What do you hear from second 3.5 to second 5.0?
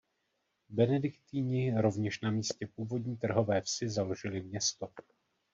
vsi založili město.